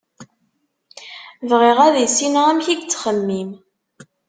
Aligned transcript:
Bɣiɣ 1.49 1.77
ad 1.87 1.95
issinen 2.05 2.49
amek 2.51 2.67
i 2.69 2.75
yettxemmim. 2.79 3.49